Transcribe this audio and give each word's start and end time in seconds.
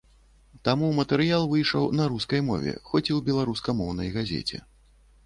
Таму 0.67 0.87
матэрыял 0.99 1.43
выйшаў 1.51 1.85
на 1.99 2.07
рускай 2.13 2.41
мове, 2.47 2.73
хоць 2.89 3.03
і 3.03 3.05
ў 3.05 3.19
беларускамоўнай 3.29 4.09
газеце. 4.17 4.57